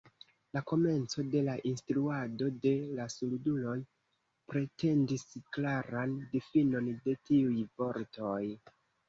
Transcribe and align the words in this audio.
La 0.57 0.61
komenco 0.69 1.23
de 1.33 1.41
la 1.49 1.53
instruado 1.71 2.47
de 2.63 2.71
la 3.01 3.05
surduloj 3.17 3.75
pretendis 4.55 5.27
klaran 5.59 6.17
difinon 6.33 6.91
de 7.07 7.17
tiuj 7.31 7.55
vortoj. 7.85 8.43